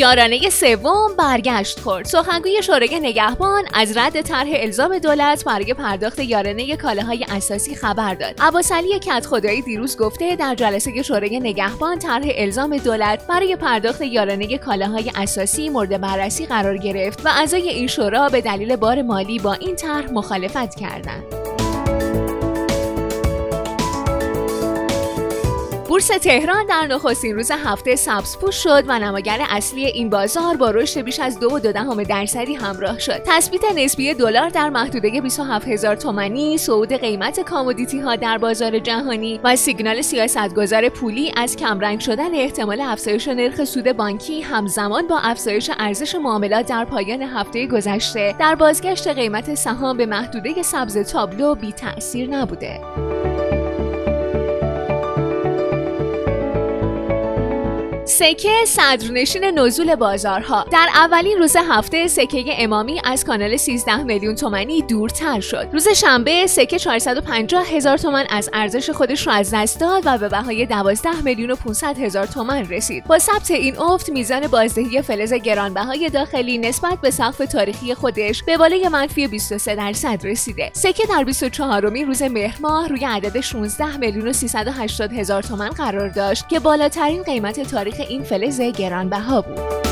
یارانه 0.00 0.50
سوم 0.50 1.16
برگشت 1.18 1.80
خورد. 1.80 2.04
سخنگوی 2.04 2.62
شورای 2.62 3.00
نگهبان 3.00 3.64
از 3.74 3.96
رد 3.96 4.20
طرح 4.20 4.48
الزام 4.52 4.98
دولت 4.98 5.44
برای 5.44 5.74
پرداخت 5.74 6.18
یارانه 6.18 6.76
کالاهای 6.76 7.26
اساسی 7.28 7.74
خبر 7.74 8.14
داد. 8.14 8.34
عباسعلی 8.40 8.98
کت 8.98 9.26
خدایی 9.26 9.62
دیروز 9.62 9.96
گفته 9.96 10.36
در 10.36 10.54
جلسه 10.54 11.02
شورای 11.02 11.40
نگهبان 11.40 11.98
طرح 11.98 12.24
الزام 12.26 12.76
دولت 12.76 13.26
برای 13.26 13.56
پرداخت 13.56 14.02
یارانه 14.02 14.58
کالاهای 14.58 15.12
اساسی 15.14 15.68
مورد 15.68 16.00
بررسی 16.00 16.46
قرار 16.46 16.76
گرفت 16.76 17.26
و 17.26 17.28
اعضای 17.28 17.68
این 17.68 17.86
شورا 17.86 18.28
به 18.28 18.40
دلیل 18.40 18.76
بار 18.76 19.02
مالی 19.02 19.38
با 19.38 19.52
این 19.52 19.76
طرح 19.76 20.12
مخالفت 20.12 20.74
کردند. 20.74 21.39
بورس 25.90 26.06
تهران 26.06 26.66
در 26.66 26.86
نخستین 26.86 27.36
روز 27.36 27.50
هفته 27.50 27.96
سبزپوش 27.96 28.54
شد 28.54 28.84
و 28.88 28.98
نماگر 28.98 29.38
اصلی 29.48 29.86
این 29.86 30.10
بازار 30.10 30.56
با 30.56 30.70
رشد 30.70 31.00
بیش 31.00 31.20
از 31.20 31.40
دو 31.40 31.54
و 31.54 31.58
دهم 31.58 32.02
درصدی 32.02 32.54
همراه 32.54 32.98
شد. 32.98 33.22
تثبیت 33.26 33.60
نسبی 33.76 34.14
دلار 34.14 34.48
در 34.48 34.70
محدوده 34.70 35.20
27 35.20 35.68
هزار 35.68 35.96
تومانی، 35.96 36.58
صعود 36.58 36.92
قیمت 36.92 37.40
کامودیتی 37.40 38.00
ها 38.00 38.16
در 38.16 38.38
بازار 38.38 38.78
جهانی 38.78 39.40
و 39.44 39.56
سیگنال 39.56 40.02
سیاستگزار 40.02 40.88
پولی 40.88 41.32
از 41.36 41.56
کمرنگ 41.56 42.00
شدن 42.00 42.34
احتمال 42.34 42.80
افزایش 42.80 43.28
نرخ 43.28 43.64
سود 43.64 43.92
بانکی 43.92 44.40
همزمان 44.40 45.06
با 45.06 45.18
افزایش 45.18 45.70
ارزش 45.78 46.14
معاملات 46.14 46.66
در 46.66 46.84
پایان 46.84 47.22
هفته 47.22 47.66
گذشته 47.66 48.34
در 48.38 48.54
بازگشت 48.54 49.08
قیمت 49.08 49.54
سهام 49.54 49.96
به 49.96 50.06
محدوده 50.06 50.62
سبز 50.62 50.98
تابلو 50.98 51.54
بی 51.54 51.72
تأثیر 51.72 52.28
نبوده. 52.28 52.80
سکه 58.20 58.64
صدرنشین 58.66 59.44
نزول 59.44 59.94
بازارها. 59.94 60.66
در 60.72 60.88
اولین 60.94 61.38
روز 61.38 61.56
هفته 61.56 62.06
سکه 62.06 62.44
امامی 62.58 63.00
از 63.04 63.24
کانال 63.24 63.56
13 63.56 63.96
میلیون 64.02 64.34
تومانی 64.34 64.82
دورتر 64.82 65.40
شد. 65.40 65.68
روز 65.72 65.88
شنبه 65.88 66.46
سکه 66.46 66.78
450 66.78 67.66
هزار 67.66 67.98
تومن 67.98 68.26
از 68.30 68.50
ارزش 68.52 68.90
خودش 68.90 69.26
را 69.26 69.32
از 69.32 69.50
دست 69.54 69.80
داد 69.80 70.02
و 70.06 70.18
به 70.18 70.28
بهای 70.28 70.66
12 70.66 71.10
میلیون 71.24 71.50
و 71.50 71.56
500 71.56 71.98
هزار 71.98 72.26
تومن 72.26 72.68
رسید. 72.68 73.04
با 73.04 73.18
ثبت 73.18 73.50
این 73.50 73.78
افت 73.78 74.10
میزان 74.10 74.46
بازدهی 74.46 75.02
فلز 75.02 75.32
گرانبهای 75.32 76.08
داخلی 76.08 76.58
نسبت 76.58 76.98
به 77.00 77.10
سقف 77.10 77.38
تاریخی 77.38 77.94
خودش 77.94 78.42
به 78.42 78.56
بالای 78.56 78.88
منفی 78.88 79.26
23 79.26 79.74
درصد 79.74 80.26
رسیده. 80.26 80.70
سکه 80.72 81.06
در 81.06 81.24
24 81.24 82.04
روز 82.04 82.22
مهر 82.22 82.56
ماه 82.60 82.88
روی 82.88 83.04
عدد 83.04 83.40
16 83.40 83.96
میلیون 83.96 84.28
و 84.28 84.32
380 84.32 85.12
هزار 85.12 85.42
تومن 85.42 85.68
قرار 85.68 86.08
داشت 86.08 86.48
که 86.48 86.60
بالاترین 86.60 87.22
قیمت 87.22 87.60
تاریخ 87.70 88.09
این 88.10 88.22
فلز 88.22 88.60
گرانبها 88.60 89.42
بود. 89.42 89.89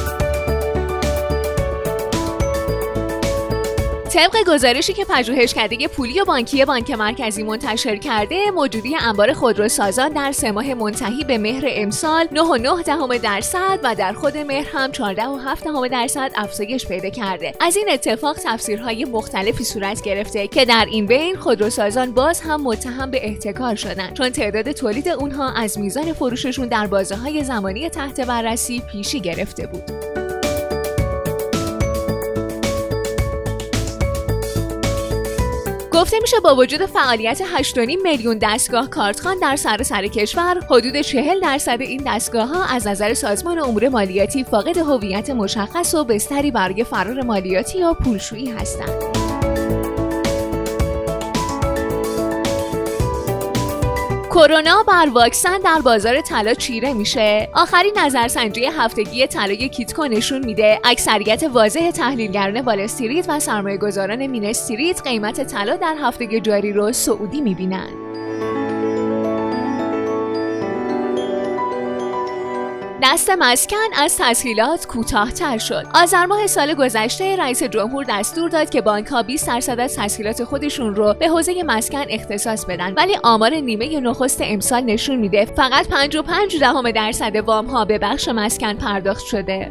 طبق 4.08 4.36
گزارشی 4.46 4.92
که 4.92 5.04
پژوهشکده 5.04 5.88
پولی 5.88 6.20
و 6.20 6.24
بانکی 6.24 6.64
بانک 6.64 6.90
مرکزی 6.90 7.42
منتشر 7.42 7.96
کرده 7.96 8.50
موجودی 8.50 8.96
انبار 8.96 9.32
خودروسازان 9.32 10.08
در 10.08 10.32
سه 10.32 10.52
ماه 10.52 10.74
منتهی 10.74 11.24
به 11.24 11.38
مهر 11.38 11.64
امسال 11.68 12.24
9.9 12.24 12.84
دهم 12.86 13.16
درصد 13.16 13.78
و 13.82 13.94
در 13.94 14.12
خود 14.12 14.36
مهر 14.36 14.66
هم 14.72 14.92
14.7 14.92 15.62
دهم 15.64 15.88
درصد 15.88 16.30
افزایش 16.34 16.86
پیدا 16.86 17.10
کرده. 17.10 17.54
از 17.60 17.76
این 17.76 17.86
اتفاق 17.90 18.36
تفسیرهای 18.44 19.04
مختلفی 19.04 19.64
صورت 19.64 20.02
گرفته 20.02 20.48
که 20.48 20.64
در 20.64 20.86
این 20.90 21.06
بین 21.06 21.36
خودروسازان 21.36 22.12
باز 22.12 22.40
هم 22.40 22.62
متهم 22.62 23.10
به 23.10 23.26
احتکار 23.26 23.74
شدند 23.74 24.14
چون 24.14 24.30
تعداد 24.30 24.72
تولید 24.72 25.08
اونها 25.08 25.52
از 25.52 25.78
میزان 25.78 26.12
فروششون 26.12 26.68
در 26.68 26.86
بازه 26.86 27.16
های 27.16 27.44
زمانی 27.44 27.88
تحت 27.88 28.20
بررسی 28.20 28.82
پیشی 28.92 29.20
گرفته 29.20 29.66
بود. 29.66 30.27
گفته 35.98 36.18
میشه 36.22 36.40
با 36.40 36.56
وجود 36.56 36.86
فعالیت 36.86 37.42
8.5 37.62 37.76
میلیون 38.02 38.38
دستگاه 38.42 38.90
کارتخوان 38.90 39.38
در 39.38 39.56
سراسر 39.56 40.06
کشور 40.06 40.60
حدود 40.70 41.00
40 41.00 41.40
درصد 41.40 41.80
این 41.80 42.02
دستگاه 42.06 42.48
ها 42.48 42.64
از 42.64 42.86
نظر 42.86 43.14
سازمان 43.14 43.58
امور 43.58 43.88
مالیاتی 43.88 44.44
فاقد 44.44 44.78
هویت 44.78 45.30
مشخص 45.30 45.94
و 45.94 46.04
بستری 46.04 46.50
برای 46.50 46.84
فرار 46.84 47.22
مالیاتی 47.22 47.78
یا 47.78 47.94
پولشویی 47.94 48.50
هستند. 48.50 49.27
کرونا 54.30 54.82
بر 54.82 55.08
واکسن 55.14 55.58
در 55.58 55.80
بازار 55.84 56.20
طلا 56.20 56.54
چیره 56.54 56.92
میشه. 56.92 57.48
آخرین 57.54 57.92
نظرسنجی 57.98 58.64
هفتگی 58.64 59.26
طلای 59.26 59.68
کیتکو 59.68 60.04
نشون 60.04 60.44
میده 60.44 60.80
اکثریت 60.84 61.42
واضح 61.42 61.90
تحلیلگران 61.90 62.60
وال 62.60 62.80
استریت 62.80 63.26
و 63.28 63.40
سرمایه 63.40 63.76
گذاران 63.76 64.26
مین 64.26 64.44
استریت 64.44 65.02
قیمت 65.02 65.44
طلا 65.44 65.76
در 65.76 65.94
هفته 66.02 66.40
جاری 66.40 66.72
رو 66.72 66.92
صعودی 66.92 67.40
می‌بینن. 67.40 67.88
دست 73.02 73.30
مسکن 73.30 73.76
از 73.96 74.18
تسهیلات 74.18 74.86
کوتاهتر 74.86 75.58
شد. 75.58 75.84
آذر 75.94 76.26
ماه 76.26 76.46
سال 76.46 76.74
گذشته 76.74 77.36
رئیس 77.36 77.62
جمهور 77.62 78.04
دستور 78.08 78.50
داد 78.50 78.70
که 78.70 78.80
بانک 78.80 79.06
ها 79.06 79.22
20 79.22 79.46
درصد 79.46 79.80
از 79.80 79.96
تسهیلات 79.96 80.44
خودشون 80.44 80.94
رو 80.94 81.14
به 81.14 81.28
حوزه 81.28 81.62
مسکن 81.62 82.04
اختصاص 82.08 82.64
بدن 82.64 82.92
ولی 82.92 83.16
آمار 83.24 83.54
نیمه 83.54 84.00
نخست 84.00 84.40
امسال 84.44 84.80
نشون 84.80 85.16
میده 85.16 85.44
فقط 85.44 85.88
55 85.88 86.60
دهم 86.60 86.90
درصد 86.90 87.36
وام 87.36 87.66
ها 87.66 87.84
به 87.84 87.98
بخش 87.98 88.28
مسکن 88.28 88.74
پرداخت 88.74 89.24
شده. 89.24 89.70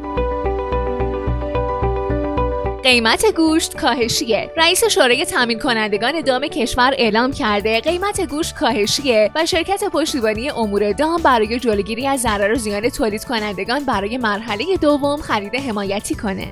قیمت 2.88 3.26
گوشت 3.36 3.78
کاهشیه. 3.78 4.52
رئیس 4.58 4.84
شورای 4.84 5.26
تامین 5.26 5.60
کنندگان 5.60 6.22
دام 6.22 6.42
کشور 6.42 6.94
اعلام 6.98 7.32
کرده 7.32 7.80
قیمت 7.80 8.22
گوشت 8.22 8.56
کاهشیه 8.56 9.32
و 9.36 9.46
شرکت 9.46 9.84
پشتیبانی 9.84 10.50
امور 10.50 10.92
دام 10.92 11.22
برای 11.22 11.60
جلوگیری 11.60 12.08
از 12.08 12.22
ضرر 12.22 12.52
و 12.52 12.56
زیان 12.56 12.90
تولید 12.90 13.26
کنندگان 13.26 13.84
برای 13.84 14.18
مرحله 14.18 14.78
دوم 14.82 15.22
خرید 15.22 15.56
حمایتی 15.56 16.16
کنه. 16.16 16.52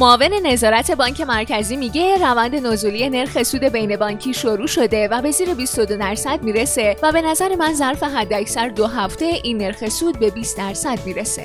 معاون 0.00 0.32
نظارت 0.46 0.90
بانک 0.90 1.20
مرکزی 1.20 1.76
میگه 1.76 2.16
روند 2.16 2.66
نزولی 2.66 3.10
نرخ 3.10 3.42
سود 3.42 3.64
بین 3.64 3.96
بانکی 3.96 4.34
شروع 4.34 4.66
شده 4.66 5.08
و 5.08 5.22
به 5.22 5.30
زیر 5.30 5.54
22 5.54 5.96
درصد 5.96 6.42
می‌رسه 6.42 6.96
و 7.02 7.12
به 7.12 7.22
نظر 7.22 7.56
من 7.56 7.74
ظرف 7.74 8.02
حداکثر 8.02 8.68
دو 8.68 8.86
هفته 8.86 9.24
این 9.24 9.58
نرخ 9.58 9.88
سود 9.88 10.18
به 10.18 10.30
20 10.30 10.58
درصد 10.58 10.98
می‌رسه. 11.06 11.44